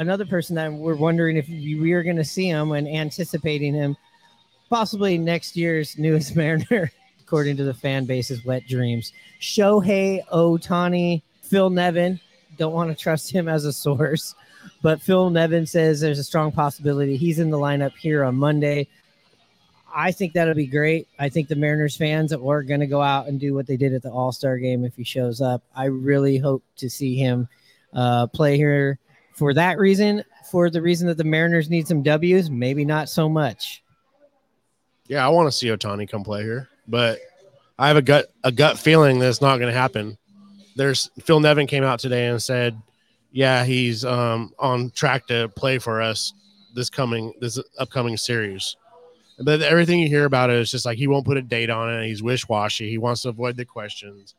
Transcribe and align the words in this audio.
another 0.00 0.24
person 0.24 0.56
that 0.56 0.72
we're 0.72 0.96
wondering 0.96 1.36
if 1.36 1.46
we 1.48 1.92
are 1.92 2.02
going 2.02 2.16
to 2.16 2.24
see 2.24 2.48
him 2.48 2.72
and 2.72 2.88
anticipating 2.88 3.74
him, 3.74 3.96
possibly 4.68 5.18
next 5.18 5.56
year's 5.56 5.96
newest 5.98 6.34
Mariner, 6.36 6.90
according 7.20 7.56
to 7.58 7.64
the 7.64 7.74
fan 7.74 8.06
base's 8.06 8.44
wet 8.44 8.66
dreams. 8.66 9.12
Shohei 9.40 10.26
Ohtani, 10.28 11.22
Phil 11.42 11.70
Nevin. 11.70 12.18
Don't 12.56 12.72
want 12.72 12.90
to 12.90 13.00
trust 13.00 13.30
him 13.30 13.46
as 13.46 13.64
a 13.64 13.72
source, 13.72 14.34
but 14.82 15.00
Phil 15.00 15.30
Nevin 15.30 15.66
says 15.66 16.00
there's 16.00 16.18
a 16.18 16.24
strong 16.24 16.50
possibility 16.50 17.16
he's 17.16 17.38
in 17.38 17.50
the 17.50 17.58
lineup 17.58 17.92
here 17.92 18.24
on 18.24 18.36
Monday. 18.36 18.88
I 19.94 20.12
think 20.12 20.32
that'll 20.32 20.54
be 20.54 20.66
great. 20.66 21.08
I 21.18 21.28
think 21.28 21.48
the 21.48 21.56
Mariners 21.56 21.96
fans 21.96 22.32
are 22.32 22.62
going 22.62 22.80
to 22.80 22.86
go 22.86 23.02
out 23.02 23.26
and 23.26 23.40
do 23.40 23.54
what 23.54 23.66
they 23.66 23.76
did 23.76 23.92
at 23.92 24.02
the 24.02 24.10
All 24.10 24.32
Star 24.32 24.56
game 24.56 24.84
if 24.84 24.94
he 24.96 25.04
shows 25.04 25.40
up. 25.40 25.62
I 25.74 25.86
really 25.86 26.38
hope 26.38 26.62
to 26.76 26.88
see 26.88 27.16
him 27.16 27.48
uh, 27.92 28.28
play 28.28 28.56
here 28.56 28.98
for 29.40 29.54
that 29.54 29.78
reason. 29.78 30.22
For 30.50 30.68
the 30.68 30.82
reason 30.82 31.08
that 31.08 31.16
the 31.16 31.24
Mariners 31.24 31.70
need 31.70 31.88
some 31.88 32.02
W's, 32.02 32.50
maybe 32.50 32.84
not 32.84 33.08
so 33.08 33.26
much. 33.26 33.82
Yeah, 35.08 35.24
I 35.24 35.30
want 35.30 35.46
to 35.46 35.52
see 35.52 35.68
Ohtani 35.68 36.08
come 36.08 36.22
play 36.22 36.42
here, 36.42 36.68
but 36.86 37.18
I 37.78 37.88
have 37.88 37.96
a 37.96 38.02
gut 38.02 38.26
a 38.44 38.52
gut 38.52 38.78
feeling 38.78 39.18
that 39.18 39.28
it's 39.30 39.40
not 39.40 39.56
going 39.56 39.72
to 39.72 39.78
happen. 39.78 40.18
There's 40.76 41.10
Phil 41.22 41.40
Nevin 41.40 41.66
came 41.66 41.82
out 41.82 42.00
today 42.00 42.26
and 42.26 42.40
said, 42.40 42.78
"Yeah, 43.32 43.64
he's 43.64 44.04
um, 44.04 44.52
on 44.58 44.90
track 44.90 45.26
to 45.28 45.48
play 45.56 45.78
for 45.78 46.02
us 46.02 46.34
this 46.74 46.90
coming 46.90 47.32
this 47.40 47.58
upcoming 47.78 48.18
series." 48.18 48.76
But 49.42 49.62
everything 49.62 50.00
you 50.00 50.08
hear 50.08 50.26
about 50.26 50.50
it 50.50 50.56
is 50.56 50.70
just 50.70 50.84
like 50.84 50.98
he 50.98 51.06
won't 51.06 51.24
put 51.24 51.38
a 51.38 51.42
date 51.42 51.70
on 51.70 51.90
it. 51.90 52.06
He's 52.06 52.22
wish 52.22 52.46
washy. 52.46 52.90
He 52.90 52.98
wants 52.98 53.22
to 53.22 53.30
avoid 53.30 53.56
the 53.56 53.64
questions. 53.64 54.34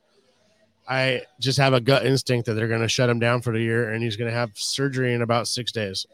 I 0.91 1.22
just 1.40 1.58
have 1.58 1.72
a 1.72 1.80
gut 1.80 2.05
instinct 2.05 2.48
that 2.48 2.55
they're 2.55 2.68
going 2.68 2.81
to 2.81 2.90
shut 2.90 3.09
him 3.09 3.18
down 3.18 3.41
for 3.41 3.54
the 3.54 3.62
year 3.62 3.94
and 3.94 4.04
he's 4.04 4.18
going 4.18 4.30
to 4.30 4.36
have 4.36 4.52
surgery 4.55 5.14
in 5.14 5.22
about 5.22 5.48
six 5.48 5.72
days. 5.72 6.05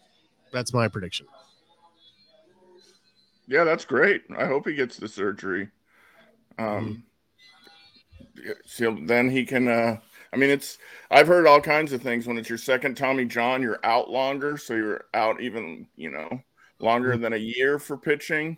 That's 0.53 0.71
my 0.71 0.87
prediction. 0.87 1.25
Yeah, 3.47 3.63
that's 3.63 3.85
great. 3.85 4.21
I 4.37 4.45
hope 4.45 4.67
he 4.67 4.75
gets 4.75 4.97
the 4.97 5.07
surgery. 5.07 5.69
Um, 6.59 7.03
mm-hmm. 8.37 8.51
so 8.67 8.95
then 9.01 9.31
he 9.31 9.45
can. 9.45 9.67
Uh, 9.67 9.97
I 10.31 10.37
mean, 10.37 10.51
it's. 10.51 10.77
I've 11.09 11.27
heard 11.27 11.47
all 11.47 11.59
kinds 11.59 11.91
of 11.91 12.03
things. 12.03 12.27
When 12.27 12.37
it's 12.37 12.49
your 12.49 12.59
second 12.59 12.97
Tommy 12.97 13.25
John, 13.25 13.63
you're 13.63 13.83
out 13.83 14.11
longer, 14.11 14.57
so 14.57 14.75
you're 14.75 15.05
out 15.15 15.41
even, 15.41 15.87
you 15.95 16.11
know, 16.11 16.39
longer 16.79 17.13
mm-hmm. 17.13 17.23
than 17.23 17.33
a 17.33 17.37
year 17.37 17.79
for 17.79 17.97
pitching. 17.97 18.57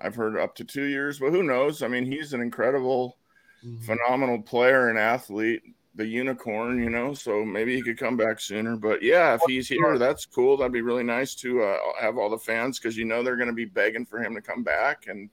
I've 0.00 0.16
heard 0.16 0.36
up 0.36 0.56
to 0.56 0.64
two 0.64 0.84
years, 0.84 1.20
but 1.20 1.30
who 1.30 1.44
knows? 1.44 1.82
I 1.84 1.88
mean, 1.88 2.06
he's 2.06 2.32
an 2.32 2.40
incredible, 2.40 3.18
mm-hmm. 3.64 3.84
phenomenal 3.84 4.40
player 4.40 4.88
and 4.88 4.98
athlete, 4.98 5.62
the 5.94 6.06
unicorn, 6.06 6.82
you 6.82 6.90
know. 6.90 7.14
So 7.14 7.44
maybe 7.44 7.74
he 7.74 7.82
could 7.82 7.98
come 7.98 8.16
back 8.16 8.40
sooner. 8.40 8.76
But 8.76 9.02
yeah, 9.02 9.34
if 9.34 9.40
he's 9.46 9.68
here, 9.68 9.98
that's 9.98 10.26
cool. 10.26 10.56
That'd 10.56 10.72
be 10.72 10.82
really 10.82 11.02
nice 11.02 11.34
to 11.36 11.62
uh, 11.62 11.76
have 12.00 12.18
all 12.18 12.30
the 12.30 12.38
fans 12.38 12.78
because 12.78 12.96
you 12.96 13.04
know 13.04 13.22
they're 13.22 13.36
going 13.36 13.48
to 13.48 13.54
be 13.54 13.64
begging 13.64 14.06
for 14.06 14.22
him 14.22 14.34
to 14.34 14.40
come 14.40 14.62
back, 14.62 15.06
and 15.06 15.28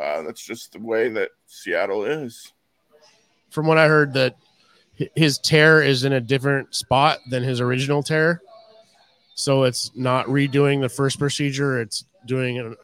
uh, 0.00 0.22
that's 0.22 0.44
just 0.44 0.72
the 0.72 0.80
way 0.80 1.08
that 1.08 1.30
Seattle 1.46 2.04
is. 2.04 2.52
From 3.50 3.66
what 3.66 3.78
I 3.78 3.86
heard, 3.86 4.12
that 4.14 4.36
his 5.14 5.38
tear 5.38 5.82
is 5.82 6.04
in 6.04 6.12
a 6.14 6.20
different 6.20 6.74
spot 6.74 7.18
than 7.30 7.42
his 7.42 7.60
original 7.60 8.02
tear. 8.02 8.42
So 9.34 9.64
it's 9.64 9.90
not 9.94 10.26
redoing 10.26 10.80
the 10.80 10.88
first 10.88 11.18
procedure; 11.18 11.80
it's 11.80 12.04
doing 12.26 12.74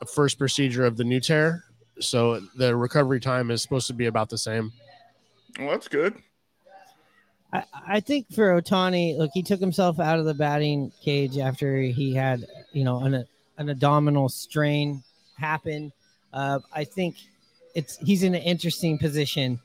a 0.00 0.06
first 0.06 0.38
procedure 0.38 0.84
of 0.84 0.96
the 0.96 1.04
new 1.04 1.20
tear. 1.20 1.64
So 2.00 2.40
the 2.56 2.76
recovery 2.76 3.20
time 3.20 3.50
is 3.50 3.62
supposed 3.62 3.86
to 3.88 3.94
be 3.94 4.06
about 4.06 4.28
the 4.28 4.38
same. 4.38 4.72
Well, 5.58 5.70
that's 5.70 5.88
good. 5.88 6.14
I, 7.52 7.64
I 7.88 8.00
think 8.00 8.32
for 8.32 8.60
Ohtani, 8.60 9.16
look, 9.16 9.30
he 9.32 9.42
took 9.42 9.60
himself 9.60 9.98
out 9.98 10.18
of 10.18 10.24
the 10.24 10.34
batting 10.34 10.92
cage 11.02 11.38
after 11.38 11.80
he 11.80 12.14
had, 12.14 12.44
you 12.72 12.84
know, 12.84 13.00
an, 13.00 13.24
an 13.58 13.70
abdominal 13.70 14.28
strain 14.28 15.02
happen. 15.38 15.92
Uh, 16.32 16.58
I 16.72 16.84
think 16.84 17.16
it's 17.74 17.96
he's 17.98 18.22
in 18.22 18.34
an 18.34 18.42
interesting 18.42 18.98
position. 18.98 19.60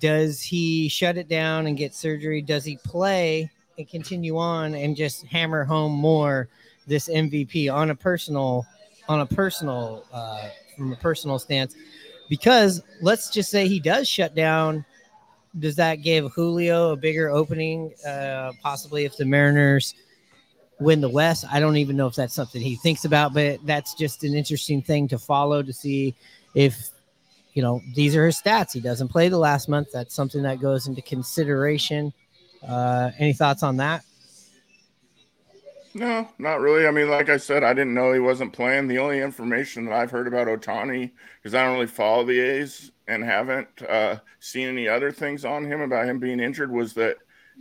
Does 0.00 0.42
he 0.42 0.88
shut 0.88 1.16
it 1.16 1.28
down 1.28 1.66
and 1.66 1.76
get 1.76 1.94
surgery? 1.94 2.42
Does 2.42 2.64
he 2.64 2.76
play 2.76 3.50
and 3.78 3.88
continue 3.88 4.36
on 4.36 4.74
and 4.74 4.94
just 4.94 5.24
hammer 5.26 5.64
home 5.64 5.92
more 5.92 6.48
this 6.86 7.08
MVP 7.08 7.72
on 7.72 7.90
a 7.90 7.94
personal 7.94 8.66
on 9.08 9.20
a 9.20 9.26
personal 9.26 10.04
uh, 10.12 10.48
from 10.78 10.92
a 10.92 10.96
personal 10.96 11.38
stance 11.38 11.74
because 12.28 12.82
let's 13.02 13.30
just 13.30 13.50
say 13.50 13.68
he 13.68 13.80
does 13.80 14.08
shut 14.08 14.34
down 14.34 14.84
does 15.58 15.76
that 15.76 15.96
give 15.96 16.30
julio 16.32 16.92
a 16.92 16.96
bigger 16.96 17.28
opening 17.28 17.92
uh, 18.06 18.52
possibly 18.62 19.04
if 19.04 19.16
the 19.16 19.24
mariners 19.24 19.94
win 20.80 21.00
the 21.00 21.08
west? 21.08 21.44
I 21.50 21.58
don't 21.58 21.76
even 21.76 21.96
know 21.96 22.06
if 22.06 22.14
that's 22.14 22.34
something 22.34 22.62
he 22.62 22.76
thinks 22.76 23.04
about 23.04 23.34
but 23.34 23.58
that's 23.66 23.94
just 23.94 24.24
an 24.24 24.34
interesting 24.34 24.80
thing 24.80 25.08
to 25.08 25.18
follow 25.18 25.62
to 25.62 25.72
see 25.72 26.14
if 26.54 26.90
you 27.54 27.62
know 27.62 27.82
these 27.94 28.14
are 28.14 28.26
his 28.26 28.40
stats. 28.40 28.72
He 28.72 28.80
doesn't 28.80 29.08
play 29.08 29.28
the 29.28 29.38
last 29.38 29.68
month. 29.68 29.88
That's 29.92 30.14
something 30.14 30.42
that 30.42 30.60
goes 30.60 30.86
into 30.86 31.02
consideration. 31.02 32.12
Uh, 32.66 33.10
any 33.18 33.32
thoughts 33.32 33.64
on 33.64 33.78
that 33.78 34.04
no, 35.98 36.28
not 36.38 36.60
really. 36.60 36.86
I 36.86 36.90
mean, 36.90 37.10
like 37.10 37.28
I 37.28 37.36
said, 37.36 37.64
I 37.64 37.74
didn't 37.74 37.94
know 37.94 38.12
he 38.12 38.20
wasn't 38.20 38.52
playing. 38.52 38.88
The 38.88 38.98
only 38.98 39.20
information 39.20 39.84
that 39.84 39.94
I've 39.94 40.10
heard 40.10 40.28
about 40.28 40.46
Ohtani, 40.46 41.10
because 41.36 41.54
I 41.54 41.64
don't 41.64 41.74
really 41.74 41.86
follow 41.86 42.24
the 42.24 42.38
A's 42.38 42.92
and 43.06 43.24
haven't 43.24 43.68
uh, 43.82 44.18
seen 44.40 44.68
any 44.68 44.88
other 44.88 45.10
things 45.10 45.44
on 45.44 45.64
him 45.64 45.80
about 45.80 46.06
him 46.06 46.18
being 46.18 46.40
injured, 46.40 46.70
was 46.70 46.94
that 46.94 47.16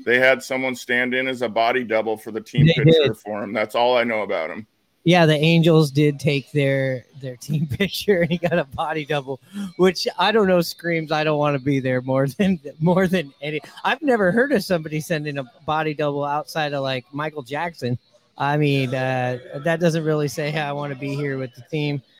they 0.05 0.19
had 0.19 0.43
someone 0.43 0.75
stand 0.75 1.13
in 1.13 1.27
as 1.27 1.41
a 1.41 1.49
body 1.49 1.83
double 1.83 2.17
for 2.17 2.31
the 2.31 2.41
team 2.41 2.67
they 2.67 2.73
pitcher 2.73 3.07
did. 3.07 3.17
for 3.17 3.43
him. 3.43 3.53
That's 3.53 3.75
all 3.75 3.97
I 3.97 4.03
know 4.03 4.21
about 4.21 4.51
him. 4.51 4.67
Yeah, 5.03 5.25
the 5.25 5.37
Angels 5.37 5.89
did 5.89 6.19
take 6.19 6.51
their 6.51 7.05
their 7.21 7.37
team 7.37 7.65
picture 7.71 8.23
and 8.23 8.31
he 8.31 8.37
got 8.37 8.59
a 8.59 8.65
body 8.65 9.05
double, 9.05 9.39
which 9.77 10.05
I 10.19 10.33
don't 10.33 10.47
know 10.47 10.59
screams 10.59 11.13
I 11.13 11.23
don't 11.23 11.39
want 11.39 11.57
to 11.57 11.63
be 11.63 11.79
there 11.79 12.01
more 12.01 12.27
than 12.37 12.59
more 12.79 13.07
than 13.07 13.33
any. 13.41 13.61
I've 13.85 14.01
never 14.01 14.31
heard 14.31 14.51
of 14.51 14.65
somebody 14.65 14.99
sending 14.99 15.37
a 15.37 15.45
body 15.65 15.93
double 15.93 16.25
outside 16.25 16.73
of 16.73 16.83
like 16.83 17.05
Michael 17.13 17.43
Jackson. 17.43 17.97
I 18.37 18.57
mean, 18.57 18.93
uh, 18.93 19.39
that 19.55 19.79
doesn't 19.79 20.03
really 20.03 20.27
say, 20.27 20.51
hey, 20.51 20.59
I 20.59 20.73
want 20.73 20.91
to 20.91 20.95
be 20.95 21.15
here 21.15 21.37
with 21.37 21.53
the 21.55 21.63
team. 21.63 22.03